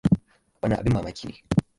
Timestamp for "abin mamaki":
0.81-1.27